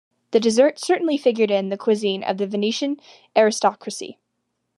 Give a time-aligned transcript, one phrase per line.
[0.31, 2.99] The dessert certainly figured in the cuisine of the Venetian
[3.37, 4.17] aristocracy.